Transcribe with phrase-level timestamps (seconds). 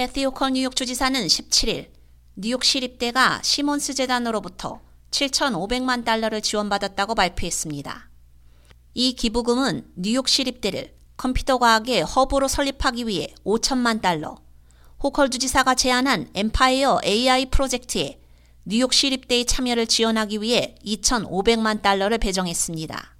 [0.00, 1.90] 캐시 호컬 뉴욕 주지사는 17일
[2.34, 4.80] 뉴욕 시립대가 시몬스 재단으로부터
[5.10, 8.08] 7,500만 달러를 지원받았다고 발표했습니다.
[8.94, 14.38] 이 기부금은 뉴욕 시립대를 컴퓨터 과학의 허브로 설립하기 위해 5천만 달러,
[15.02, 18.22] 호컬 주지사가 제안한 Empire AI 프로젝트에
[18.64, 23.19] 뉴욕 시립대의 참여를 지원하기 위해 2,500만 달러를 배정했습니다.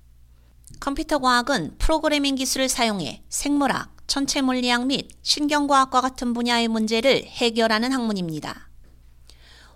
[0.79, 8.71] 컴퓨터 과학은 프로그래밍 기술을 사용해 생물학, 천체 물리학 및 신경과학과 같은 분야의 문제를 해결하는 학문입니다.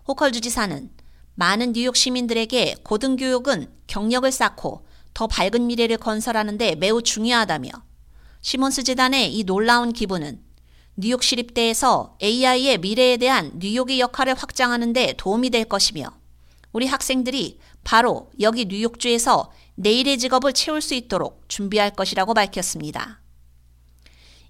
[0.06, 0.90] 호컬 주지사는
[1.34, 7.70] 많은 뉴욕 시민들에게 고등교육은 경력을 쌓고 더 밝은 미래를 건설하는 데 매우 중요하다며
[8.40, 10.42] 시몬스 재단의 이 놀라운 기부는
[10.96, 16.23] 뉴욕 시립대에서 AI의 미래에 대한 뉴욕의 역할을 확장하는 데 도움이 될 것이며
[16.74, 23.20] 우리 학생들이 바로 여기 뉴욕주에서 내일의 직업을 채울 수 있도록 준비할 것이라고 밝혔습니다.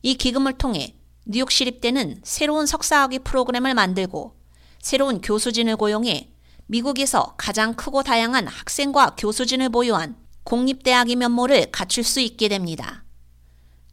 [0.00, 4.36] 이 기금을 통해 뉴욕 시립대는 새로운 석사학위 프로그램을 만들고
[4.80, 6.30] 새로운 교수진을 고용해
[6.66, 13.04] 미국에서 가장 크고 다양한 학생과 교수진을 보유한 공립대학의 면모를 갖출 수 있게 됩니다.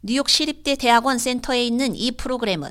[0.02, 2.70] 뉴욕 시립대 대학원 센터에 있는 이 프로그램은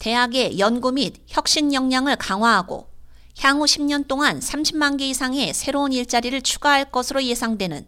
[0.00, 2.97] 대학의 연구 및 혁신 역량을 강화하고
[3.40, 7.86] 향후 10년 동안 30만 개 이상의 새로운 일자리를 추가할 것으로 예상되는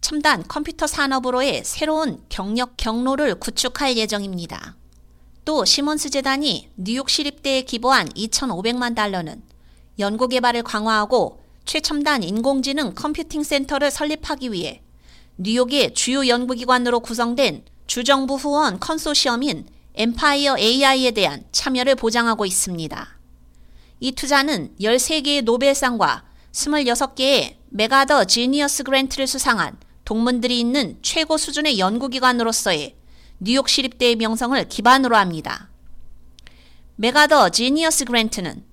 [0.00, 4.76] 첨단 컴퓨터 산업으로의 새로운 경력 경로를 구축할 예정입니다.
[5.44, 9.42] 또 시몬스 재단이 뉴욕 시립대에 기부한 2,500만 달러는
[9.98, 14.82] 연구개발을 강화하고 최첨단 인공지능 컴퓨팅 센터를 설립하기 위해
[15.36, 23.15] 뉴욕의 주요 연구기관으로 구성된 주정부 후원 컨소시엄인 Empire AI에 대한 참여를 보장하고 있습니다.
[23.98, 32.96] 이 투자는 13개의 노벨상과 26개의 MacArthur Genius Grant를 수상한 동문들이 있는 최고 수준의 연구기관으로서의
[33.40, 35.70] 뉴욕 시립대의 명성을 기반으로 합니다.
[36.96, 38.64] 메가더 지니어스 그랜트는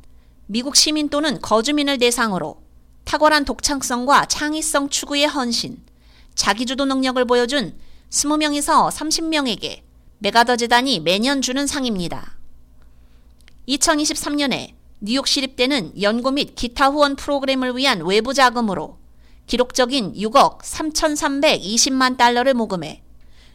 [0.46, 2.62] 미국 시민 또는 거주민을 대상으로
[3.06, 5.84] 탁월한 독창성과 창의성 추구의 헌신,
[6.36, 7.78] 자기주도 능력을 보여준
[8.10, 9.82] 20명에서 30명에게
[10.20, 12.38] 메가더 재단이 매년 주는 상입니다.
[13.68, 19.00] 2023년에 뉴욕 시립대는 연구 및 기타 후원 프로그램을 위한 외부 자금으로
[19.48, 23.02] 기록적인 6억 3,320만 달러를 모금해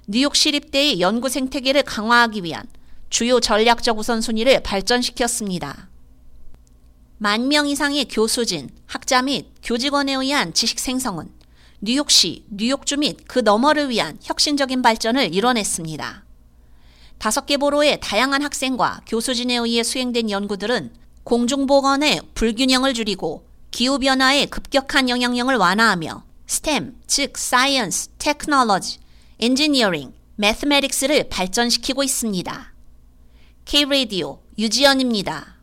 [0.07, 2.67] 뉴욕 시립대의 연구 생태계를 강화하기 위한
[3.09, 5.89] 주요 전략적 우선순위를 발전시켰습니다.
[7.17, 11.33] 만 명 이상의 교수진, 학자 및 교직원에 의한 지식 생성은
[11.81, 16.25] 뉴욕시, 뉴욕주 및 그 너머를 위한 혁신적인 발전을 이뤄냈습니다.
[17.17, 25.55] 다섯 개 보로의 다양한 학생과 교수진에 의해 수행된 연구들은 공중보건의 불균형을 줄이고 기후변화의 급격한 영향력을
[25.55, 28.99] 완화하며 STEM, 즉 Science, Technology,
[29.39, 32.73] Engineering, Mathematics를 발전시키고 있습니다.
[33.67, 35.58] K-Radio 유지연입니다.